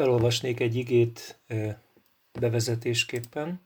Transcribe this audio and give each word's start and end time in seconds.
Felolvasnék 0.00 0.60
egy 0.60 0.74
igét 0.74 1.38
bevezetésképpen. 2.32 3.60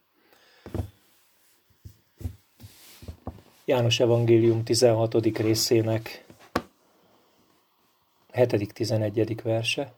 János 3.64 4.00
Evangélium 4.00 4.64
16. 4.64 5.36
részének 5.36 6.24
7.-11. 8.32 9.38
verse. 9.42 9.92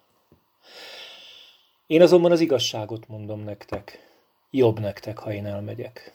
Én 1.87 2.03
azonban 2.03 2.33
az 2.33 2.41
igazságot 2.41 3.09
mondom 3.09 3.41
nektek. 3.41 4.09
Jobb 4.51 4.79
nektek, 4.79 5.19
ha 5.19 5.33
én 5.33 5.47
elmegyek. 5.47 6.13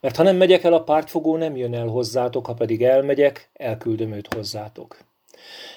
Mert 0.00 0.16
ha 0.16 0.22
nem 0.22 0.36
megyek 0.36 0.64
el, 0.64 0.72
a 0.72 0.82
pártfogó 0.82 1.36
nem 1.36 1.56
jön 1.56 1.74
el 1.74 1.86
hozzátok, 1.86 2.46
ha 2.46 2.54
pedig 2.54 2.82
elmegyek, 2.82 3.48
elküldöm 3.52 4.12
őt 4.12 4.34
hozzátok. 4.34 4.98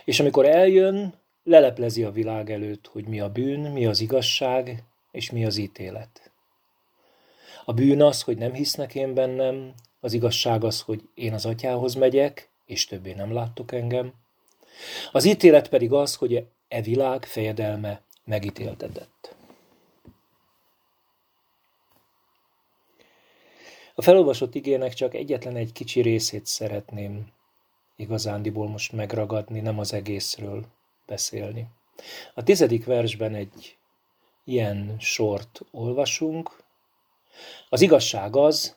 És 0.05 0.19
amikor 0.19 0.45
eljön, 0.45 1.21
leleplezi 1.43 2.03
a 2.03 2.11
világ 2.11 2.51
előtt, 2.51 2.87
hogy 2.87 3.05
mi 3.05 3.19
a 3.19 3.31
bűn, 3.31 3.71
mi 3.71 3.85
az 3.85 3.99
igazság, 3.99 4.83
és 5.11 5.31
mi 5.31 5.45
az 5.45 5.57
ítélet. 5.57 6.31
A 7.65 7.73
bűn 7.73 8.01
az, 8.01 8.21
hogy 8.21 8.37
nem 8.37 8.53
hisznek 8.53 8.95
én 8.95 9.13
bennem, 9.13 9.73
az 9.99 10.13
igazság 10.13 10.63
az, 10.63 10.81
hogy 10.81 11.07
én 11.13 11.33
az 11.33 11.45
atyához 11.45 11.93
megyek, 11.93 12.49
és 12.65 12.85
többé 12.85 13.13
nem 13.13 13.33
láttok 13.33 13.71
engem. 13.71 14.13
Az 15.11 15.25
ítélet 15.25 15.69
pedig 15.69 15.91
az, 15.91 16.15
hogy 16.15 16.45
e 16.67 16.81
világ 16.81 17.25
fejedelme 17.25 18.01
megítéltetett. 18.23 19.35
A 23.95 24.01
felolvasott 24.01 24.55
igének 24.55 24.93
csak 24.93 25.13
egyetlen 25.13 25.55
egy 25.55 25.71
kicsi 25.71 26.01
részét 26.01 26.45
szeretném 26.45 27.27
igazándiból 27.95 28.67
most 28.67 28.91
megragadni, 28.91 29.59
nem 29.59 29.79
az 29.79 29.93
egészről 29.93 30.65
beszélni. 31.05 31.67
A 32.33 32.43
tizedik 32.43 32.85
versben 32.85 33.35
egy 33.35 33.77
ilyen 34.43 34.95
sort 34.99 35.61
olvasunk. 35.71 36.63
Az 37.69 37.81
igazság 37.81 38.35
az, 38.35 38.75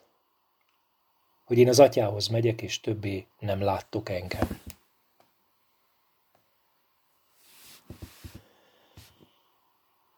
hogy 1.44 1.58
én 1.58 1.68
az 1.68 1.80
atyához 1.80 2.28
megyek, 2.28 2.62
és 2.62 2.80
többé 2.80 3.26
nem 3.38 3.60
láttok 3.60 4.08
engem. 4.08 4.60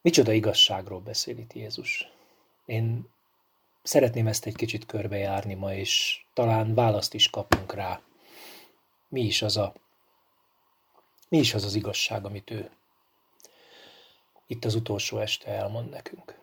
Micsoda 0.00 0.32
igazságról 0.32 1.00
beszél 1.00 1.38
itt 1.38 1.52
Jézus? 1.52 2.08
Én 2.64 3.08
szeretném 3.82 4.26
ezt 4.26 4.46
egy 4.46 4.54
kicsit 4.54 4.86
körbejárni 4.86 5.54
ma, 5.54 5.74
és 5.74 6.22
talán 6.34 6.74
választ 6.74 7.14
is 7.14 7.30
kapunk 7.30 7.74
rá. 7.74 8.00
Mi 9.08 9.20
is 9.20 9.42
az 9.42 9.56
a, 9.56 9.74
mi 11.28 11.38
is 11.38 11.54
az, 11.54 11.64
az 11.64 11.74
igazság, 11.74 12.24
amit 12.24 12.50
ő 12.50 12.70
itt 14.46 14.64
az 14.64 14.74
utolsó 14.74 15.18
este 15.18 15.50
elmond 15.50 15.90
nekünk. 15.90 16.38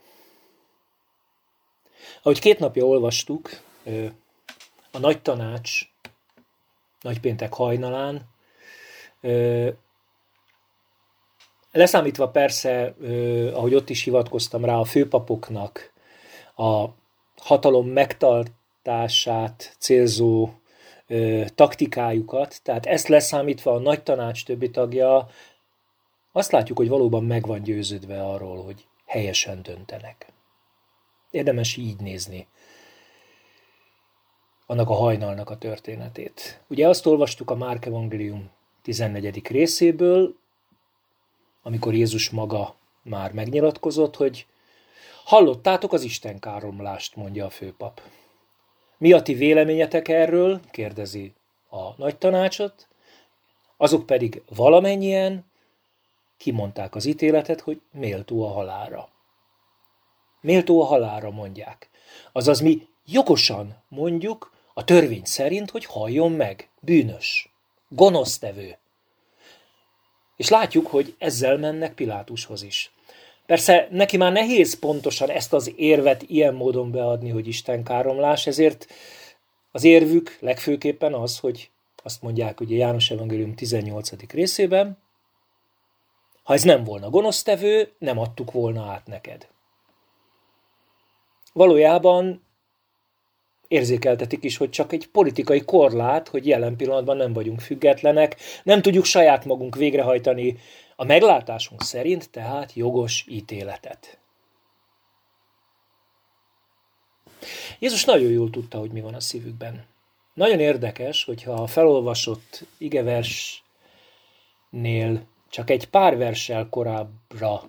Ahogy 2.22 2.39
két 2.39 2.59
napja 2.59 2.86
olvastuk, 2.86 3.50
a 4.92 4.97
nagy 4.97 5.22
tanács 5.22 5.81
nagypéntek 7.02 7.53
hajnalán, 7.53 8.30
leszámítva 11.72 12.30
persze, 12.30 12.95
ahogy 13.53 13.75
ott 13.75 13.89
is 13.89 14.03
hivatkoztam 14.03 14.66
rá, 14.66 14.75
a 14.75 14.83
főpapoknak 14.83 15.94
a 16.55 16.86
hatalom 17.38 17.88
megtartását 17.88 19.75
célzó 19.80 20.49
taktikájukat, 21.56 22.59
tehát 22.64 22.86
ezt 22.86 23.08
leszámítva 23.08 23.73
a 23.73 23.80
nagy 23.80 24.03
tanács 24.03 24.45
többi 24.45 24.70
tagja 24.70 25.28
azt 26.31 26.52
látjuk, 26.52 26.78
hogy 26.78 26.89
valóban 26.89 27.23
meg 27.23 27.45
van 27.45 27.64
győződve 27.64 28.23
arról, 28.23 28.64
hogy 28.64 28.86
helyesen 29.06 29.61
döntenek. 29.61 30.33
Érdemes 31.32 31.77
így 31.77 31.99
nézni 31.99 32.48
annak 34.66 34.89
a 34.89 34.93
hajnalnak 34.93 35.49
a 35.49 35.58
történetét. 35.58 36.61
Ugye 36.67 36.88
azt 36.88 37.05
olvastuk 37.05 37.49
a 37.49 37.55
Márk 37.55 37.86
Evangélium 37.86 38.49
14. 38.82 39.48
részéből, 39.48 40.36
amikor 41.61 41.93
Jézus 41.93 42.30
maga 42.30 42.76
már 43.02 43.32
megnyilatkozott, 43.32 44.16
hogy 44.16 44.45
hallottátok 45.23 45.93
az 45.93 46.04
Isten 46.04 46.39
káromlást, 46.39 47.16
mondja 47.16 47.45
a 47.45 47.49
főpap. 47.49 48.02
Mi 48.98 49.11
a 49.11 49.22
ti 49.22 49.33
véleményetek 49.33 50.08
erről? 50.08 50.60
kérdezi 50.72 51.33
a 51.70 51.98
nagy 51.98 52.17
tanácsot. 52.17 52.88
Azok 53.78 54.06
pedig 54.06 54.42
valamennyien 54.56 55.45
kimondták 56.38 56.95
az 56.95 57.05
ítéletet, 57.05 57.61
hogy 57.61 57.82
méltó 57.92 58.45
a 58.45 58.52
halára. 58.52 59.10
Méltó 60.42 60.82
a 60.82 60.86
halára 60.86 61.32
mondják. 61.32 61.89
Azaz 62.32 62.60
mi 62.60 62.88
jogosan 63.05 63.84
mondjuk 63.88 64.52
a 64.73 64.84
törvény 64.84 65.26
szerint, 65.26 65.72
hogy 65.72 65.86
halljon 65.86 66.32
meg, 66.32 66.70
bűnös, 66.80 67.54
gonosztevő. 67.88 68.78
És 70.36 70.50
látjuk, 70.50 70.88
hogy 70.88 71.16
ezzel 71.17 71.58
mennek 71.58 71.94
Pilátushoz 71.94 72.64
is. 72.64 72.95
Persze 73.45 73.88
neki 73.92 74.17
már 74.17 74.32
nehéz 74.32 74.80
pontosan 74.80 75.30
ezt 75.30 75.54
az 75.54 75.73
érvet 75.76 76.23
ilyen 76.23 76.54
módon 76.54 76.92
beadni, 76.92 77.30
hogy 77.30 77.48
Isten 77.48 77.83
káromlás, 77.83 78.48
ezért 78.48 78.88
az 79.72 79.83
érvük 79.83 80.38
legfőképpen 80.39 81.14
az, 81.14 81.39
hogy 81.39 81.70
azt 82.04 82.22
mondják 82.22 82.60
ugye 82.60 82.76
János 82.76 83.11
Evangélium 83.11 83.55
18. 83.55 84.32
részében, 84.32 84.98
ha 86.44 86.54
ez 86.54 86.64
nem 86.64 86.84
volna 86.84 87.10
gonosztevő, 87.10 87.94
nem 87.98 88.20
adtuk 88.20 88.52
volna 88.52 88.84
át 88.84 89.08
neked. 89.08 89.48
Valójában 91.54 92.45
érzékeltetik 93.75 94.43
is, 94.43 94.58
hogy 94.58 94.69
csak 94.69 94.93
egy 94.93 95.08
politikai 95.08 95.61
korlát, 95.61 96.27
hogy 96.27 96.47
jelen 96.47 96.75
pillanatban 96.75 97.17
nem 97.17 97.33
vagyunk 97.33 97.59
függetlenek, 97.59 98.36
nem 98.63 98.81
tudjuk 98.81 99.05
saját 99.05 99.45
magunk 99.45 99.75
végrehajtani 99.75 100.58
a 100.95 101.03
meglátásunk 101.03 101.81
szerint 101.81 102.30
tehát 102.30 102.73
jogos 102.73 103.25
ítéletet. 103.27 104.19
Jézus 107.80 108.05
nagyon 108.05 108.31
jól 108.31 108.49
tudta, 108.49 108.77
hogy 108.77 108.91
mi 108.91 109.02
van 109.02 109.13
a 109.13 109.19
szívükben. 109.19 109.86
Nagyon 110.33 110.59
érdekes, 110.59 111.23
hogyha 111.23 111.53
a 111.53 111.67
felolvasott 111.67 112.65
igeversnél 112.77 113.63
csak 115.49 115.69
egy 115.69 115.89
pár 115.89 116.17
verssel 116.17 116.67
korábbra 116.69 117.63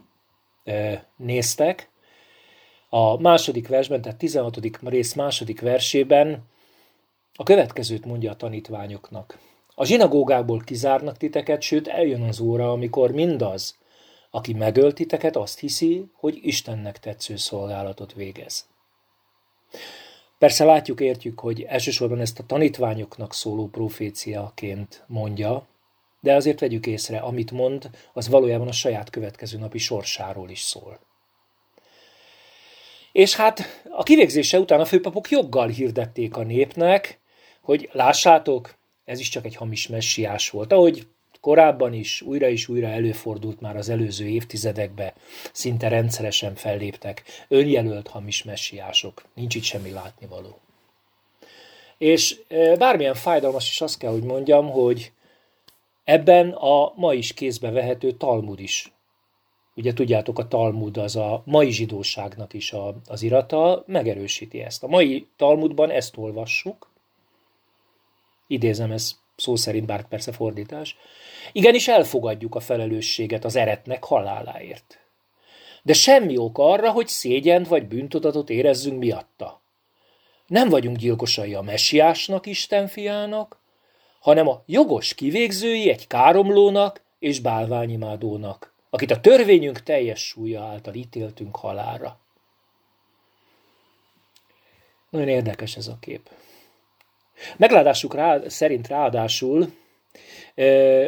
e, 0.64 1.06
néztek, 1.16 1.88
a 2.96 3.16
második 3.20 3.68
versben, 3.68 4.02
tehát 4.02 4.18
16. 4.18 4.58
rész 4.82 5.14
második 5.14 5.60
versében 5.60 6.44
a 7.34 7.42
következőt 7.42 8.04
mondja 8.04 8.30
a 8.30 8.36
tanítványoknak. 8.36 9.38
A 9.74 9.84
zsinagógából 9.84 10.60
kizárnak 10.60 11.16
titeket, 11.16 11.62
sőt 11.62 11.88
eljön 11.88 12.22
az 12.22 12.40
óra, 12.40 12.72
amikor 12.72 13.10
mindaz, 13.10 13.78
aki 14.30 14.52
megölt 14.52 14.94
titeket, 14.94 15.36
azt 15.36 15.58
hiszi, 15.58 16.06
hogy 16.12 16.38
Istennek 16.42 16.98
tetsző 16.98 17.36
szolgálatot 17.36 18.14
végez. 18.14 18.66
Persze 20.38 20.64
látjuk, 20.64 21.00
értjük, 21.00 21.40
hogy 21.40 21.62
elsősorban 21.62 22.20
ezt 22.20 22.38
a 22.38 22.46
tanítványoknak 22.46 23.34
szóló 23.34 23.66
proféciaként 23.68 25.04
mondja, 25.06 25.66
de 26.20 26.34
azért 26.34 26.60
vegyük 26.60 26.86
észre, 26.86 27.18
amit 27.18 27.50
mond, 27.50 27.90
az 28.12 28.28
valójában 28.28 28.68
a 28.68 28.72
saját 28.72 29.10
következő 29.10 29.58
napi 29.58 29.78
sorsáról 29.78 30.50
is 30.50 30.60
szól. 30.60 30.98
És 33.16 33.34
hát 33.34 33.82
a 33.88 34.03
kivégzése 34.03 34.59
után 34.59 34.81
a 34.81 34.84
főpapok 34.84 35.31
joggal 35.31 35.69
hirdették 35.69 36.37
a 36.37 36.43
népnek, 36.43 37.21
hogy 37.60 37.88
lássátok, 37.93 38.75
ez 39.04 39.21
is 39.21 39.28
csak 39.28 39.44
egy 39.44 39.56
hamis 39.56 39.88
messiás 39.88 40.51
volt. 40.51 40.72
Ahogy 40.72 41.07
korábban 41.41 41.92
is, 41.92 42.22
újra 42.22 42.48
és 42.48 42.68
újra 42.68 42.86
előfordult 42.86 43.60
már 43.60 43.77
az 43.77 43.89
előző 43.89 44.27
évtizedekben, 44.27 45.13
szinte 45.53 45.89
rendszeresen 45.89 46.54
felléptek 46.54 47.22
önjelölt 47.48 48.09
hamis 48.09 48.42
messiások. 48.42 49.22
Nincs 49.34 49.54
itt 49.54 49.62
semmi 49.62 49.91
látnivaló. 49.91 50.59
És 51.98 52.41
e, 52.48 52.77
bármilyen 52.77 53.15
fájdalmas 53.15 53.71
is 53.71 53.80
azt 53.80 53.98
kell, 53.98 54.10
hogy 54.10 54.24
mondjam, 54.24 54.71
hogy 54.71 55.12
ebben 56.04 56.51
a 56.51 56.92
ma 56.97 57.15
is 57.15 57.34
kézbe 57.34 57.71
vehető 57.71 58.12
Talmud 58.12 58.60
is 58.60 58.91
ugye 59.76 59.92
tudjátok, 59.92 60.38
a 60.38 60.48
Talmud 60.48 60.96
az 60.96 61.16
a 61.16 61.42
mai 61.44 61.70
zsidóságnak 61.70 62.52
is 62.52 62.72
a, 62.72 62.94
az 63.06 63.22
irata, 63.22 63.84
megerősíti 63.86 64.62
ezt. 64.62 64.82
A 64.82 64.86
mai 64.86 65.28
Talmudban 65.36 65.90
ezt 65.90 66.16
olvassuk, 66.16 66.90
idézem 68.46 68.90
ez 68.90 69.16
szó 69.36 69.56
szerint, 69.56 69.86
bár 69.86 70.08
persze 70.08 70.32
fordítás, 70.32 70.96
igenis 71.52 71.88
elfogadjuk 71.88 72.54
a 72.54 72.60
felelősséget 72.60 73.44
az 73.44 73.56
eretnek 73.56 74.04
haláláért. 74.04 74.98
De 75.82 75.92
semmi 75.92 76.36
ok 76.36 76.58
arra, 76.58 76.90
hogy 76.90 77.08
szégyent 77.08 77.68
vagy 77.68 77.86
bűntudatot 77.86 78.50
érezzünk 78.50 78.98
miatta. 78.98 79.60
Nem 80.46 80.68
vagyunk 80.68 80.96
gyilkosai 80.96 81.54
a 81.54 81.62
messiásnak, 81.62 82.46
Isten 82.46 82.86
fiának, 82.86 83.60
hanem 84.20 84.48
a 84.48 84.62
jogos 84.66 85.14
kivégzői 85.14 85.90
egy 85.90 86.06
káromlónak 86.06 87.02
és 87.18 87.40
bálványimádónak 87.40 88.75
akit 88.91 89.10
a 89.10 89.21
törvényünk 89.21 89.83
teljes 89.83 90.27
súlya 90.27 90.62
által 90.65 90.94
ítéltünk 90.94 91.56
halálra. 91.56 92.18
Nagyon 95.10 95.28
érdekes 95.28 95.77
ez 95.77 95.86
a 95.86 95.97
kép. 96.00 96.30
Meglátásuk 97.56 98.15
rá, 98.15 98.48
szerint 98.48 98.88
ráadásul 98.88 99.72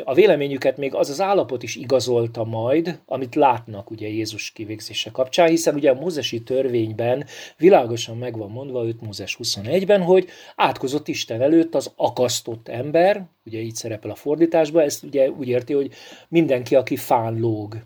a 0.04 0.14
véleményüket 0.14 0.76
még 0.76 0.94
az 0.94 1.10
az 1.10 1.20
állapot 1.20 1.62
is 1.62 1.76
igazolta 1.76 2.44
majd, 2.44 3.00
amit 3.06 3.34
látnak 3.34 3.90
ugye 3.90 4.08
Jézus 4.08 4.50
kivégzése 4.50 5.10
kapcsán, 5.10 5.48
hiszen 5.48 5.74
ugye 5.74 5.90
a 5.90 6.00
mózesi 6.00 6.42
törvényben 6.42 7.26
világosan 7.56 8.16
meg 8.16 8.36
van 8.36 8.50
mondva, 8.50 8.86
5 8.86 9.00
Mózes 9.00 9.36
21-ben, 9.42 10.02
hogy 10.02 10.28
átkozott 10.56 11.08
Isten 11.08 11.42
előtt 11.42 11.74
az 11.74 11.92
akasztott 11.96 12.68
ember, 12.68 13.26
ugye 13.44 13.58
így 13.58 13.74
szerepel 13.74 14.10
a 14.10 14.14
fordításban, 14.14 14.82
ezt 14.82 15.02
ugye 15.02 15.30
úgy 15.30 15.48
érti, 15.48 15.72
hogy 15.72 15.92
mindenki, 16.28 16.74
aki 16.74 16.96
fán 16.96 17.38
lóg 17.38 17.76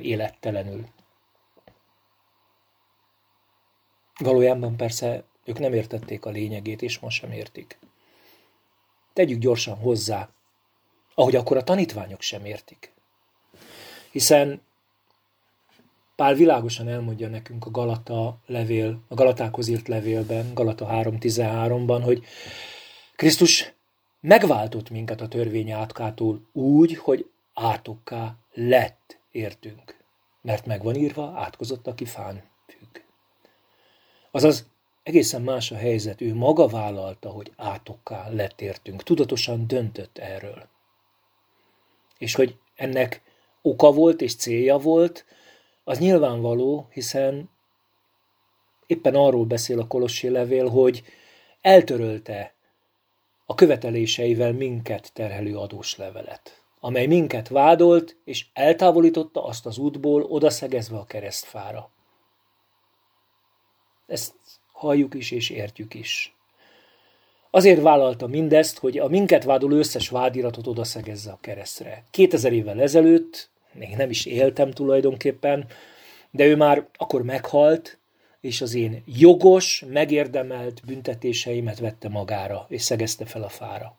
élettelenül. 0.00 0.84
Valójában 4.18 4.76
persze 4.76 5.24
ők 5.44 5.58
nem 5.58 5.72
értették 5.72 6.24
a 6.24 6.30
lényegét, 6.30 6.82
és 6.82 6.98
most 6.98 7.20
sem 7.20 7.32
értik. 7.32 7.78
Tegyük 9.12 9.38
gyorsan 9.38 9.76
hozzá, 9.76 10.28
ahogy 11.18 11.36
akkor 11.36 11.56
a 11.56 11.64
tanítványok 11.64 12.20
sem 12.20 12.44
értik. 12.44 12.92
Hiszen 14.10 14.60
Pál 16.16 16.34
világosan 16.34 16.88
elmondja 16.88 17.28
nekünk 17.28 17.66
a 17.66 17.70
Galata 17.70 18.38
levél, 18.46 19.00
a 19.08 19.14
Galatákhoz 19.14 19.68
írt 19.68 19.88
levélben, 19.88 20.54
Galata 20.54 20.86
3.13-ban, 20.90 22.00
hogy 22.04 22.22
Krisztus 23.16 23.72
megváltott 24.20 24.90
minket 24.90 25.20
a 25.20 25.28
törvény 25.28 25.70
átkától 25.70 26.40
úgy, 26.52 26.96
hogy 26.96 27.30
átokká 27.54 28.36
lett 28.52 29.18
értünk. 29.30 29.96
Mert 30.40 30.66
megvan 30.66 30.94
írva, 30.94 31.32
átkozott, 31.36 31.86
aki 31.86 32.04
fán 32.04 32.42
függ. 32.66 33.02
Azaz 34.30 34.66
egészen 35.02 35.42
más 35.42 35.70
a 35.70 35.76
helyzet, 35.76 36.20
ő 36.20 36.34
maga 36.34 36.66
vállalta, 36.66 37.28
hogy 37.28 37.52
átokká 37.56 38.28
lett 38.28 38.60
értünk. 38.60 39.02
Tudatosan 39.02 39.66
döntött 39.66 40.18
erről 40.18 40.68
és 42.18 42.34
hogy 42.34 42.56
ennek 42.74 43.22
oka 43.62 43.92
volt 43.92 44.20
és 44.20 44.36
célja 44.36 44.76
volt, 44.76 45.24
az 45.84 45.98
nyilvánvaló, 45.98 46.88
hiszen 46.92 47.50
éppen 48.86 49.14
arról 49.14 49.44
beszél 49.44 49.80
a 49.80 49.86
Kolossi 49.86 50.28
levél, 50.28 50.68
hogy 50.68 51.02
eltörölte 51.60 52.54
a 53.46 53.54
követeléseivel 53.54 54.52
minket 54.52 55.12
terhelő 55.12 55.56
adós 55.56 55.96
levelet, 55.96 56.62
amely 56.80 57.06
minket 57.06 57.48
vádolt, 57.48 58.16
és 58.24 58.46
eltávolította 58.52 59.44
azt 59.44 59.66
az 59.66 59.78
útból, 59.78 60.22
odaszegezve 60.22 60.96
a 60.96 61.04
keresztfára. 61.04 61.90
Ezt 64.06 64.34
halljuk 64.72 65.14
is 65.14 65.30
és 65.30 65.50
értjük 65.50 65.94
is. 65.94 66.37
Azért 67.50 67.82
vállalta 67.82 68.26
mindezt, 68.26 68.78
hogy 68.78 68.98
a 68.98 69.08
minket 69.08 69.44
vádoló 69.44 69.76
összes 69.76 70.08
vádiratot 70.08 70.66
odaszegezze 70.66 71.30
a 71.30 71.38
keresztre. 71.40 72.04
2000 72.10 72.52
évvel 72.52 72.80
ezelőtt, 72.80 73.50
még 73.72 73.96
nem 73.96 74.10
is 74.10 74.26
éltem 74.26 74.70
tulajdonképpen, 74.70 75.66
de 76.30 76.44
ő 76.44 76.56
már 76.56 76.88
akkor 76.96 77.22
meghalt, 77.22 77.98
és 78.40 78.60
az 78.60 78.74
én 78.74 79.02
jogos, 79.06 79.84
megérdemelt 79.86 80.80
büntetéseimet 80.86 81.78
vette 81.78 82.08
magára, 82.08 82.66
és 82.68 82.82
szegezte 82.82 83.24
fel 83.24 83.42
a 83.42 83.48
fára. 83.48 83.98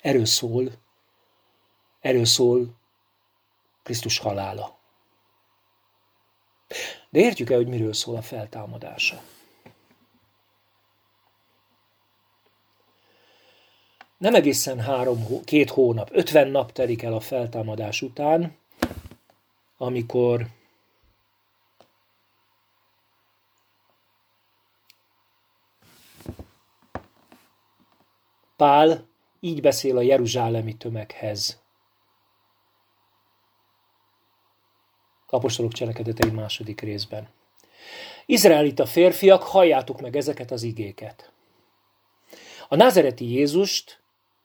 Erről 0.00 0.24
szól, 0.24 0.72
erről 2.00 2.24
szól 2.24 2.76
Krisztus 3.82 4.18
halála. 4.18 4.78
De 7.10 7.20
értjük 7.20 7.50
el, 7.50 7.56
hogy 7.56 7.68
miről 7.68 7.92
szól 7.92 8.16
a 8.16 8.22
feltámadása? 8.22 9.22
Nem 14.24 14.34
egészen 14.34 14.80
három, 14.80 15.44
két 15.44 15.70
hónap, 15.70 16.08
ötven 16.12 16.48
nap 16.48 16.72
telik 16.72 17.02
el 17.02 17.12
a 17.12 17.20
feltámadás 17.20 18.02
után, 18.02 18.56
amikor 19.76 20.46
Pál 28.56 29.06
így 29.40 29.60
beszél 29.60 29.96
a 29.96 30.02
jeruzsálemi 30.02 30.76
tömeghez. 30.76 31.62
Apostolok 35.26 35.72
cselekedetei 35.72 36.30
második 36.30 36.80
részben. 36.80 37.28
Izraelita 38.26 38.86
férfiak, 38.86 39.42
halljátok 39.42 40.00
meg 40.00 40.16
ezeket 40.16 40.50
az 40.50 40.62
igéket. 40.62 41.32
A 42.68 42.76
názereti 42.76 43.30
Jézust 43.30 44.02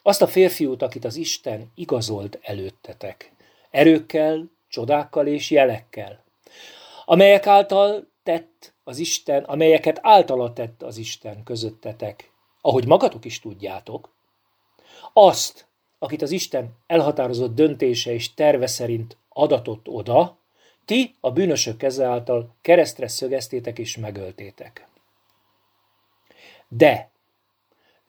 azt 0.09 0.21
a 0.21 0.27
férfiút, 0.27 0.81
akit 0.81 1.05
az 1.05 1.15
Isten 1.15 1.71
igazolt 1.75 2.39
előttetek. 2.41 3.31
Erőkkel, 3.69 4.49
csodákkal 4.69 5.27
és 5.27 5.51
jelekkel. 5.51 6.23
Amelyek 7.05 7.47
által 7.47 8.07
tett 8.23 8.73
az 8.83 8.97
Isten, 8.97 9.43
amelyeket 9.43 9.99
általa 10.01 10.53
tett 10.53 10.83
az 10.83 10.97
Isten 10.97 11.43
közöttetek. 11.43 12.31
Ahogy 12.61 12.85
magatok 12.85 13.25
is 13.25 13.39
tudjátok. 13.39 14.09
Azt, 15.13 15.65
akit 15.99 16.21
az 16.21 16.31
Isten 16.31 16.77
elhatározott 16.87 17.55
döntése 17.55 18.13
és 18.13 18.33
terve 18.33 18.67
szerint 18.67 19.17
adatott 19.29 19.87
oda, 19.87 20.37
ti 20.85 21.15
a 21.19 21.31
bűnösök 21.31 21.77
keze 21.77 22.05
által 22.05 22.55
keresztre 22.61 23.07
szögeztétek 23.07 23.79
és 23.79 23.97
megöltétek. 23.97 24.87
De 26.67 27.09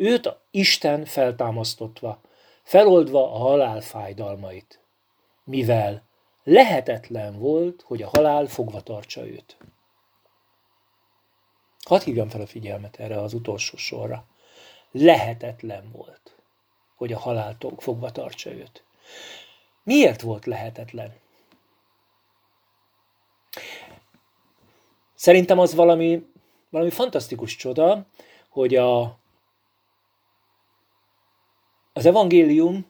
őt 0.01 0.37
Isten 0.51 1.05
feltámasztotva, 1.05 2.21
feloldva 2.63 3.33
a 3.35 3.39
halál 3.39 3.81
fájdalmait, 3.81 4.81
mivel 5.45 6.03
lehetetlen 6.45 7.39
volt, 7.39 7.83
hogy 7.83 8.03
a 8.03 8.09
halál 8.09 8.47
fogva 8.47 8.81
tartsa 8.81 9.27
őt. 9.27 9.57
Hadd 11.85 12.03
hívjam 12.03 12.29
fel 12.29 12.41
a 12.41 12.47
figyelmet 12.47 12.97
erre 13.01 13.21
az 13.21 13.35
utolsó 13.35 13.77
sorra. 13.77 14.25
Lehetetlen 14.91 15.91
volt, 15.93 16.37
hogy 16.97 17.13
a 17.13 17.19
halál 17.19 17.57
fogva 17.77 18.11
tartsa 18.13 18.51
őt. 18.53 18.85
Miért 19.83 20.21
volt 20.21 20.47
lehetetlen? 20.47 21.15
Szerintem 25.15 25.59
az 25.59 25.75
valami, 25.75 26.27
valami 26.71 26.91
fantasztikus 26.91 27.57
csoda, 27.57 28.07
hogy 28.49 28.75
a 28.75 29.20
az 32.01 32.07
evangélium 32.07 32.87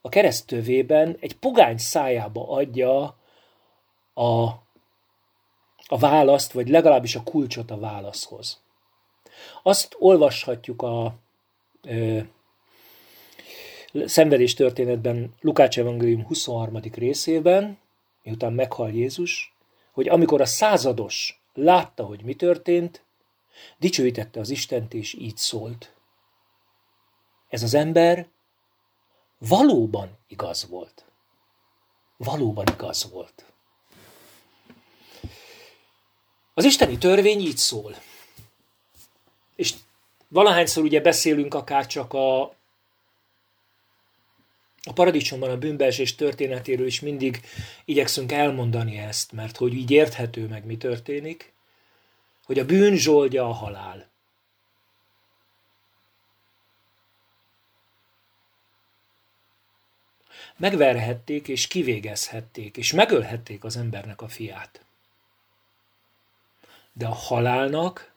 a 0.00 0.08
keresztövében 0.08 1.16
egy 1.20 1.36
pogány 1.36 1.78
szájába 1.78 2.48
adja 2.48 3.18
a, 4.14 4.42
a 5.86 5.98
választ, 5.98 6.52
vagy 6.52 6.68
legalábbis 6.68 7.14
a 7.14 7.22
kulcsot 7.22 7.70
a 7.70 7.78
válaszhoz. 7.78 8.62
Azt 9.62 9.96
olvashatjuk 9.98 10.82
a 10.82 11.14
ö, 11.82 12.18
szenvedés 14.04 14.54
történetben 14.54 15.34
Lukács 15.40 15.78
evangélium 15.78 16.26
23. 16.26 16.80
részében, 16.94 17.78
miután 18.22 18.52
meghal 18.52 18.90
Jézus, 18.90 19.54
hogy 19.92 20.08
amikor 20.08 20.40
a 20.40 20.46
százados 20.46 21.42
látta, 21.54 22.04
hogy 22.04 22.22
mi 22.22 22.34
történt, 22.34 23.02
dicsőítette 23.78 24.40
az 24.40 24.50
Istent, 24.50 24.94
és 24.94 25.14
így 25.14 25.36
szólt 25.36 25.92
ez 27.48 27.62
az 27.62 27.74
ember 27.74 28.28
valóban 29.38 30.18
igaz 30.26 30.68
volt. 30.68 31.04
Valóban 32.16 32.66
igaz 32.72 33.10
volt. 33.10 33.44
Az 36.54 36.64
isteni 36.64 36.98
törvény 36.98 37.40
így 37.40 37.56
szól. 37.56 37.96
És 39.56 39.74
valahányszor 40.28 40.82
ugye 40.82 41.00
beszélünk 41.00 41.54
akár 41.54 41.86
csak 41.86 42.12
a, 42.12 42.42
a 44.82 44.92
paradicsomban 44.94 45.50
a 45.50 45.58
bűnbeesés 45.58 46.14
történetéről 46.14 46.86
is 46.86 47.00
mindig 47.00 47.40
igyekszünk 47.84 48.32
elmondani 48.32 48.98
ezt, 48.98 49.32
mert 49.32 49.56
hogy 49.56 49.74
így 49.74 49.90
érthető 49.90 50.46
meg, 50.46 50.64
mi 50.64 50.76
történik, 50.76 51.52
hogy 52.44 52.58
a 52.58 52.64
bűn 52.64 52.96
zsoldja 52.96 53.48
a 53.48 53.52
halál. 53.52 54.10
Megverhették 60.58 61.48
és 61.48 61.66
kivégezhették, 61.66 62.76
és 62.76 62.92
megölhették 62.92 63.64
az 63.64 63.76
embernek 63.76 64.20
a 64.22 64.28
fiát. 64.28 64.80
De 66.92 67.06
a 67.06 67.14
halálnak 67.14 68.12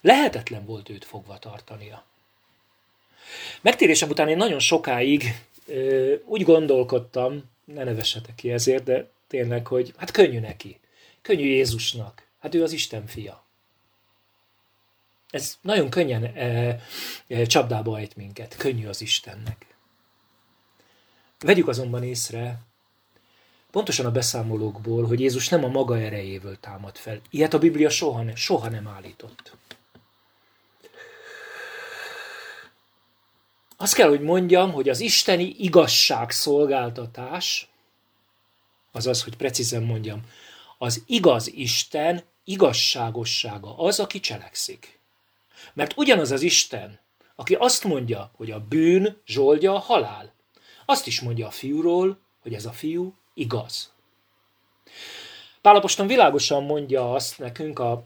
lehetetlen 0.00 0.64
volt 0.64 0.88
őt 0.88 1.04
fogva 1.04 1.38
tartania. 1.38 2.04
Megtérésem 3.60 4.08
után 4.08 4.28
én 4.28 4.36
nagyon 4.36 4.58
sokáig 4.58 5.24
ö, 5.66 6.14
úgy 6.24 6.42
gondolkodtam, 6.42 7.50
ne 7.64 7.84
nevessetek 7.84 8.34
ki 8.34 8.52
ezért, 8.52 8.84
de 8.84 9.10
tényleg, 9.26 9.66
hogy 9.66 9.92
hát 9.96 10.10
könnyű 10.10 10.40
neki. 10.40 10.78
Könnyű 11.22 11.46
Jézusnak. 11.46 12.26
Hát 12.38 12.54
ő 12.54 12.62
az 12.62 12.72
Isten 12.72 13.06
fia. 13.06 13.44
Ez 15.30 15.58
nagyon 15.60 15.90
könnyen 15.90 16.24
e, 16.24 16.80
e, 17.26 17.44
csapdába 17.46 17.98
ejt 17.98 18.16
minket. 18.16 18.56
Könnyű 18.56 18.86
az 18.86 19.00
Istennek. 19.00 19.66
Vegyük 21.40 21.68
azonban 21.68 22.02
észre, 22.02 22.58
pontosan 23.70 24.06
a 24.06 24.10
beszámolókból, 24.10 25.06
hogy 25.06 25.20
Jézus 25.20 25.48
nem 25.48 25.64
a 25.64 25.68
maga 25.68 25.98
erejével 25.98 26.56
támad 26.60 26.96
fel. 26.96 27.20
Ilyet 27.30 27.54
a 27.54 27.58
Biblia 27.58 27.90
soha, 27.90 28.22
ne, 28.22 28.34
soha 28.34 28.68
nem 28.68 28.88
állított. 28.88 29.56
Azt 33.76 33.94
kell, 33.94 34.08
hogy 34.08 34.20
mondjam, 34.20 34.72
hogy 34.72 34.88
az 34.88 35.00
isteni 35.00 35.54
igazságszolgáltatás, 35.58 37.68
azaz, 38.92 39.22
hogy 39.22 39.36
precízen 39.36 39.82
mondjam, 39.82 40.20
az 40.78 41.02
igaz 41.06 41.52
Isten 41.52 42.22
igazságossága 42.44 43.78
az, 43.78 44.00
aki 44.00 44.20
cselekszik. 44.20 44.98
Mert 45.72 45.96
ugyanaz 45.96 46.30
az 46.30 46.42
Isten, 46.42 46.98
aki 47.34 47.54
azt 47.54 47.84
mondja, 47.84 48.30
hogy 48.36 48.50
a 48.50 48.60
bűn 48.60 49.20
zsoldja 49.26 49.74
a 49.74 49.78
halál, 49.78 50.36
azt 50.90 51.06
is 51.06 51.20
mondja 51.20 51.46
a 51.46 51.50
fiúról, 51.50 52.18
hogy 52.42 52.54
ez 52.54 52.64
a 52.64 52.72
fiú 52.72 53.14
igaz. 53.34 53.92
Pálaposton 55.60 56.06
világosan 56.06 56.64
mondja 56.64 57.12
azt 57.12 57.38
nekünk 57.38 57.78
a, 57.78 58.04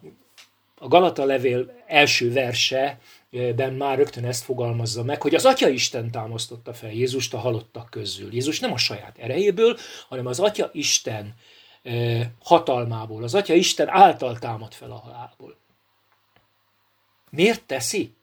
a 0.74 0.88
Galata 0.88 1.24
levél 1.24 1.82
első 1.86 2.32
verse, 2.32 2.98
ben 3.30 3.72
már 3.72 3.96
rögtön 3.98 4.24
ezt 4.24 4.44
fogalmazza 4.44 5.02
meg, 5.02 5.22
hogy 5.22 5.34
az 5.34 5.44
Atya 5.44 5.68
Isten 5.68 6.10
támasztotta 6.10 6.74
fel 6.74 6.92
Jézust 6.92 7.34
a 7.34 7.38
halottak 7.38 7.90
közül. 7.90 8.32
Jézus 8.32 8.60
nem 8.60 8.72
a 8.72 8.76
saját 8.76 9.18
erejéből, 9.18 9.76
hanem 10.08 10.26
az 10.26 10.40
Atya 10.40 10.70
Isten 10.72 11.34
hatalmából, 12.42 13.22
az 13.22 13.34
Atya 13.34 13.54
Isten 13.54 13.88
által 13.88 14.38
támad 14.38 14.72
fel 14.74 14.90
a 14.90 14.98
halálból. 14.98 15.56
Miért 17.30 17.62
teszi? 17.62 18.14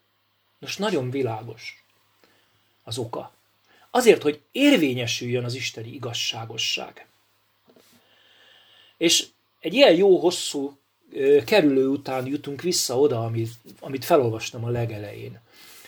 Nos, 0.59 0.77
nagyon 0.77 1.09
világos 1.09 1.83
az 2.83 2.97
oka. 2.97 3.37
Azért, 3.91 4.22
hogy 4.22 4.41
érvényesüljön 4.51 5.43
az 5.43 5.55
isteni 5.55 5.93
igazságosság. 5.93 7.08
És 8.98 9.25
egy 9.60 9.74
ilyen 9.74 9.96
jó, 9.96 10.17
hosszú 10.17 10.77
kerülő 11.46 11.88
után 11.88 12.27
jutunk 12.27 12.62
vissza 12.62 13.00
oda, 13.00 13.24
amit, 13.24 13.51
amit 13.79 14.05
felolvastam 14.05 14.63
a 14.63 14.69
legelején. 14.69 15.39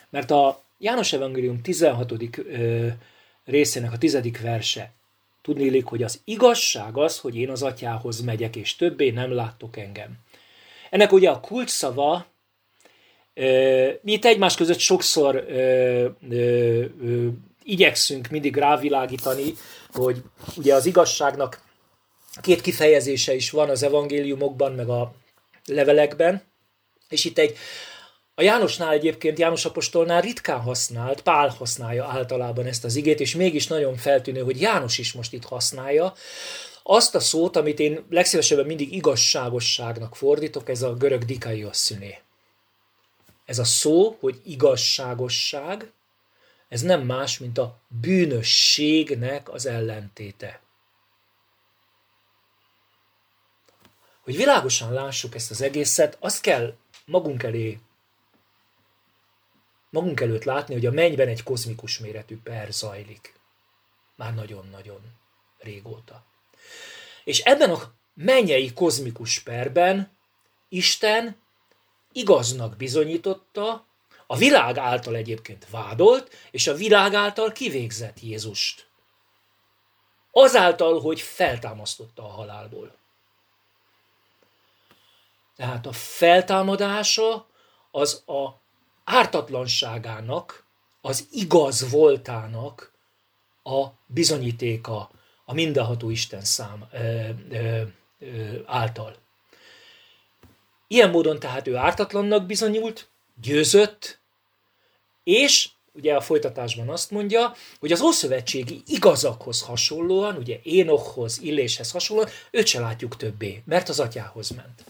Mert 0.09 0.31
a 0.31 0.63
János 0.77 1.13
Evangélium 1.13 1.61
16. 1.61 2.13
részének 3.45 3.91
a 3.91 3.97
tizedik 3.97 4.41
verse 4.41 4.91
tudnélik, 5.41 5.85
hogy 5.85 6.03
az 6.03 6.21
igazság 6.23 6.97
az, 6.97 7.19
hogy 7.19 7.35
én 7.35 7.49
az 7.49 7.63
atyához 7.63 8.21
megyek, 8.21 8.55
és 8.55 8.75
többé 8.75 9.09
nem 9.09 9.33
láttok 9.33 9.77
engem. 9.77 10.17
Ennek 10.89 11.11
ugye 11.11 11.29
a 11.29 11.39
kulcs 11.39 11.69
szava, 11.69 12.25
mi 14.01 14.11
itt 14.11 14.25
egymás 14.25 14.55
között 14.55 14.79
sokszor 14.79 15.45
igyekszünk 17.63 18.27
mindig 18.27 18.55
rávilágítani, 18.55 19.53
hogy 19.93 20.23
ugye 20.57 20.75
az 20.75 20.85
igazságnak 20.85 21.61
két 22.41 22.61
kifejezése 22.61 23.33
is 23.33 23.51
van 23.51 23.69
az 23.69 23.83
evangéliumokban, 23.83 24.71
meg 24.71 24.89
a 24.89 25.13
levelekben, 25.65 26.43
és 27.09 27.25
itt 27.25 27.37
egy 27.37 27.57
a 28.35 28.41
Jánosnál 28.41 28.91
egyébként, 28.91 29.39
János 29.39 29.65
Apostolnál 29.65 30.21
ritkán 30.21 30.59
használt, 30.59 31.21
Pál 31.21 31.49
használja 31.49 32.05
általában 32.05 32.65
ezt 32.65 32.83
az 32.83 32.95
igét, 32.95 33.19
és 33.19 33.35
mégis 33.35 33.67
nagyon 33.67 33.95
feltűnő, 33.95 34.41
hogy 34.41 34.61
János 34.61 34.97
is 34.97 35.13
most 35.13 35.33
itt 35.33 35.45
használja. 35.45 36.13
Azt 36.83 37.15
a 37.15 37.19
szót, 37.19 37.55
amit 37.55 37.79
én 37.79 38.05
legszívesebben 38.09 38.65
mindig 38.65 38.93
igazságosságnak 38.93 40.15
fordítok, 40.15 40.69
ez 40.69 40.81
a 40.81 40.93
görög 40.93 41.25
dikaioszüné. 41.25 42.17
Ez 43.45 43.59
a 43.59 43.63
szó, 43.63 44.17
hogy 44.19 44.41
igazságosság, 44.45 45.91
ez 46.71 46.81
nem 46.81 47.01
más, 47.01 47.37
mint 47.37 47.57
a 47.57 47.79
bűnösségnek 47.87 49.49
az 49.49 49.65
ellentéte. 49.65 50.61
Hogy 54.21 54.35
világosan 54.35 54.93
lássuk 54.93 55.35
ezt 55.35 55.51
az 55.51 55.61
egészet, 55.61 56.17
azt 56.19 56.41
kell 56.41 56.75
magunk 57.05 57.43
elé 57.43 57.79
magunk 59.89 60.19
előtt 60.19 60.43
látni, 60.43 60.73
hogy 60.73 60.85
a 60.85 60.91
mennyben 60.91 61.27
egy 61.27 61.43
kozmikus 61.43 61.99
méretű 61.99 62.37
per 62.43 62.71
zajlik. 62.71 63.33
Már 64.15 64.33
nagyon-nagyon 64.33 65.01
régóta. 65.57 66.23
És 67.23 67.39
ebben 67.39 67.69
a 67.69 67.93
mennyei 68.13 68.73
kozmikus 68.73 69.39
perben 69.39 70.11
Isten 70.69 71.35
igaznak 72.11 72.77
bizonyította, 72.77 73.85
a 74.31 74.35
világ 74.35 74.77
által 74.77 75.15
egyébként 75.15 75.69
vádolt, 75.69 76.31
és 76.51 76.67
a 76.67 76.73
világ 76.73 77.13
által 77.13 77.51
kivégzett 77.51 78.19
Jézust. 78.19 78.87
Azáltal, 80.31 80.99
hogy 80.99 81.21
feltámasztotta 81.21 82.23
a 82.23 82.27
halálból. 82.27 82.95
Tehát 85.55 85.85
a 85.85 85.91
feltámadása 85.91 87.47
az 87.91 88.23
a 88.25 88.61
ártatlanságának, 89.03 90.65
az 91.01 91.27
igaz 91.31 91.89
voltának 91.89 92.93
a 93.63 93.87
bizonyítéka 94.05 95.11
a 95.45 95.53
mindenható 95.53 96.09
Isten 96.09 96.43
szám 96.43 96.87
ö, 96.91 97.29
ö, 97.49 97.81
ö, 98.19 98.59
által. 98.65 99.15
Ilyen 100.87 101.09
módon 101.09 101.39
tehát 101.39 101.67
ő 101.67 101.75
ártatlannak 101.75 102.45
bizonyult, 102.45 103.09
győzött, 103.41 104.20
és 105.23 105.69
ugye 105.93 106.15
a 106.15 106.21
folytatásban 106.21 106.89
azt 106.89 107.11
mondja, 107.11 107.53
hogy 107.79 107.91
az 107.91 108.01
ószövetségi 108.01 108.81
igazakhoz 108.85 109.61
hasonlóan, 109.61 110.35
ugye 110.35 110.59
Énochhoz, 110.63 111.39
Illéshez 111.41 111.91
hasonlóan, 111.91 112.29
őt 112.51 112.67
se 112.67 112.79
látjuk 112.79 113.17
többé, 113.17 113.61
mert 113.65 113.89
az 113.89 113.99
atyához 113.99 114.49
ment. 114.49 114.83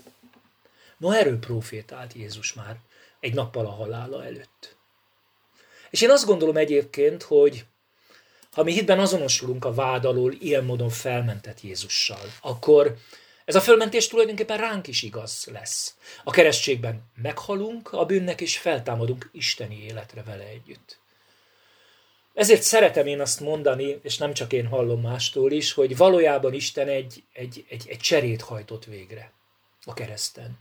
No, 0.97 1.11
erről 1.11 1.39
profétált 1.39 2.13
Jézus 2.13 2.53
már 2.53 2.79
egy 3.19 3.33
nappal 3.33 3.65
a 3.65 3.69
halála 3.69 4.23
előtt. 4.23 4.75
És 5.89 6.01
én 6.01 6.09
azt 6.09 6.25
gondolom 6.25 6.57
egyébként, 6.57 7.23
hogy 7.23 7.65
ha 8.51 8.63
mi 8.63 8.71
hitben 8.71 8.99
azonosulunk 8.99 9.65
a 9.65 9.73
vád 9.73 10.05
alól 10.05 10.33
ilyen 10.39 10.63
módon 10.63 10.89
felmentett 10.89 11.61
Jézussal, 11.61 12.31
akkor 12.41 12.97
ez 13.51 13.57
a 13.57 13.61
fölmentés 13.61 14.07
tulajdonképpen 14.07 14.57
ránk 14.57 14.87
is 14.87 15.03
igaz 15.03 15.47
lesz. 15.51 15.95
A 16.23 16.31
keresztségben 16.31 17.11
meghalunk 17.21 17.93
a 17.93 18.05
bűnnek, 18.05 18.41
és 18.41 18.57
feltámadunk 18.57 19.29
isteni 19.31 19.83
életre 19.83 20.23
vele 20.23 20.43
együtt. 20.43 20.99
Ezért 22.33 22.61
szeretem 22.61 23.07
én 23.07 23.21
azt 23.21 23.39
mondani, 23.39 23.99
és 24.03 24.17
nem 24.17 24.33
csak 24.33 24.53
én 24.53 24.67
hallom 24.67 25.01
mástól 25.01 25.51
is, 25.51 25.73
hogy 25.73 25.97
valójában 25.97 26.53
Isten 26.53 26.87
egy, 26.87 27.23
egy, 27.33 27.65
egy, 27.69 27.85
egy 27.87 27.99
cserét 27.99 28.41
hajtott 28.41 28.85
végre 28.85 29.31
a 29.83 29.93
kereszten. 29.93 30.59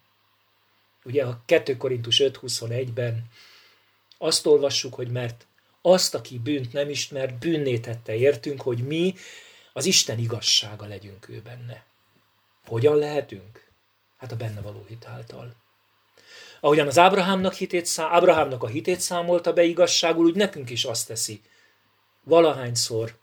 Ugye 1.05 1.25
a 1.25 1.43
2 1.47 1.77
Korintus 1.77 2.21
5.21-ben 2.25 3.25
azt 4.19 4.47
olvassuk, 4.47 4.95
hogy 4.95 5.09
mert 5.11 5.47
azt, 5.83 6.15
aki 6.15 6.39
bűnt 6.39 6.73
nem 6.73 6.89
ismert, 6.89 7.39
bűnné 7.39 7.79
tette 7.79 8.15
értünk, 8.15 8.61
hogy 8.61 8.79
mi 8.79 9.15
az 9.73 9.87
Isten 9.87 10.19
igazsága 10.19 10.87
legyünk 10.87 11.29
ő 11.29 11.41
benne. 11.45 11.89
Hogyan 12.67 12.97
lehetünk? 12.97 13.69
Hát 14.17 14.33
a 14.33 14.37
benne 14.37 14.61
való 14.61 14.85
hit 14.89 15.07
által. 15.07 15.55
Ahogyan 16.61 16.87
az 16.87 16.99
Ábrahámnak, 16.99 17.55
hitét, 17.55 17.95
Ábrahámnak 17.97 18.63
a 18.63 18.67
hitét 18.67 19.01
számolta 19.01 19.53
be 19.53 19.63
igazságul, 19.63 20.25
úgy 20.25 20.35
nekünk 20.35 20.71
is 20.71 20.85
azt 20.85 21.07
teszi. 21.07 21.41
Valahányszor 22.25 23.19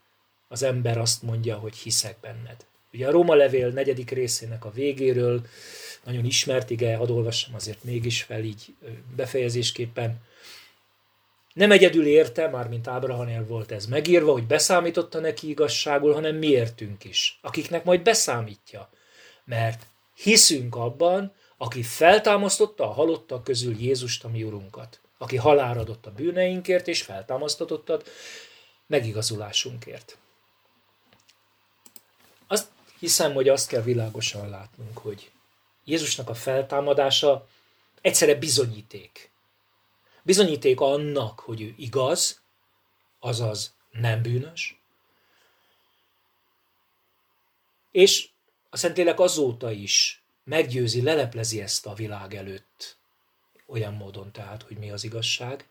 az 0.48 0.64
ember 0.64 0.98
azt 0.98 1.22
mondja, 1.22 1.58
hogy 1.58 1.76
hiszek 1.76 2.20
benned. 2.20 2.66
Ugye 2.94 3.08
a 3.08 3.12
Róma 3.12 3.34
levél 3.34 3.70
negyedik 3.70 4.10
részének 4.10 4.66
a 4.66 4.72
végéről 4.72 5.42
nagyon 6.04 6.26
ismert 6.26 6.70
ige, 6.70 6.96
hadd 6.96 7.10
olvassam 7.10 7.56
azért 7.56 7.84
mégis 7.84 8.22
fel 8.22 8.44
így 8.44 8.76
befejezésképpen. 9.16 10.22
Nem 11.54 11.72
egyedül 11.72 12.06
érte, 12.06 12.48
már 12.48 12.68
mint 12.68 12.88
Ábrahamnél 12.88 13.46
volt 13.46 13.72
ez 13.72 13.86
megírva, 13.86 14.32
hogy 14.32 14.48
beszámította 14.48 15.20
neki 15.20 15.50
igazságul, 15.50 16.14
hanem 16.14 16.36
mi 16.36 16.48
értünk 16.48 17.04
is, 17.04 17.40
akiknek 17.42 17.84
majd 17.84 18.02
beszámítja. 18.02 18.90
Mert 19.48 19.86
hiszünk 20.14 20.76
abban, 20.76 21.34
aki 21.58 21.84
feltámasztotta 21.84 22.84
a 22.84 22.94
halottak 22.94 23.44
közül 23.44 23.80
Jézust, 23.80 24.24
a 24.24 24.30
mi 24.30 24.44
Urunkat, 24.44 25.00
aki 25.18 25.36
halálra 25.36 25.80
adott 25.80 26.06
a 26.06 26.12
bűneinkért, 26.12 26.88
és 26.88 27.02
feltámasztatottat 27.02 28.10
megigazulásunkért. 28.88 30.18
Azt 32.48 32.68
hiszem, 33.00 33.34
hogy 33.34 33.50
azt 33.50 33.68
kell 33.68 33.82
világosan 33.82 34.50
látnunk, 34.50 34.98
hogy 34.98 35.32
Jézusnak 35.84 36.30
a 36.30 36.34
feltámadása 36.34 37.48
egyszerre 38.02 38.36
bizonyíték. 38.36 39.32
Bizonyíték 40.24 40.80
annak, 40.80 41.40
hogy 41.40 41.62
ő 41.62 41.74
igaz, 41.78 42.42
azaz 43.20 43.76
nem 43.92 44.22
bűnös, 44.22 44.80
És 47.92 48.30
a 48.70 48.78
Szentlélek 48.78 49.20
azóta 49.20 49.72
is 49.72 50.24
meggyőzi, 50.44 51.02
leleplezi 51.02 51.62
ezt 51.62 51.86
a 51.86 51.94
világ 51.94 52.36
előtt. 52.36 52.98
Olyan 53.68 53.94
módon 53.94 54.32
tehát, 54.32 54.64
hogy 54.64 54.78
mi 54.78 54.92
az 54.92 55.04
igazság. 55.04 55.68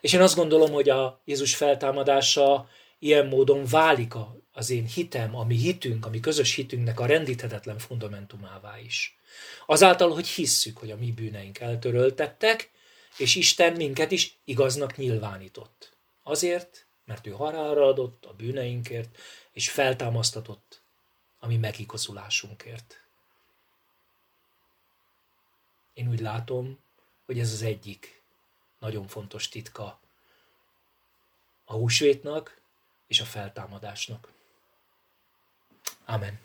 És 0.00 0.12
én 0.12 0.20
azt 0.20 0.36
gondolom, 0.36 0.70
hogy 0.70 0.88
a 0.88 1.20
Jézus 1.24 1.56
feltámadása 1.56 2.68
ilyen 2.98 3.26
módon 3.26 3.64
válik 3.64 4.14
az 4.52 4.70
én 4.70 4.86
hitem, 4.86 5.36
a 5.36 5.44
mi 5.44 5.56
hitünk, 5.56 6.06
a 6.06 6.10
mi 6.10 6.20
közös 6.20 6.54
hitünknek 6.54 7.00
a 7.00 7.06
rendíthetetlen 7.06 7.78
fundamentumává 7.78 8.78
is. 8.78 9.18
Azáltal, 9.66 10.10
hogy 10.10 10.28
hisszük, 10.28 10.78
hogy 10.78 10.90
a 10.90 10.96
mi 10.96 11.12
bűneink 11.12 11.58
eltöröltettek, 11.58 12.70
és 13.16 13.34
Isten 13.34 13.72
minket 13.72 14.10
is 14.10 14.38
igaznak 14.44 14.96
nyilvánított. 14.96 15.96
Azért, 16.22 16.86
mert 17.04 17.26
ő 17.26 17.30
halálra 17.30 17.86
adott 17.86 18.24
a 18.24 18.32
bűneinkért, 18.32 19.18
és 19.52 19.70
feltámasztatott 19.70 20.82
a 21.38 21.46
mi 21.46 21.56
megikozulásunkért. 21.56 23.02
Én 25.94 26.08
úgy 26.08 26.20
látom, 26.20 26.78
hogy 27.24 27.38
ez 27.38 27.52
az 27.52 27.62
egyik 27.62 28.22
nagyon 28.78 29.06
fontos 29.06 29.48
titka 29.48 30.00
a 31.64 31.72
húsvétnak 31.72 32.60
és 33.06 33.20
a 33.20 33.24
feltámadásnak. 33.24 34.32
Amen. 36.04 36.40